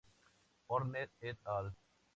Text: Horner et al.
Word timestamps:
Horner 0.69 1.07
et 1.21 1.37
al. 1.59 1.71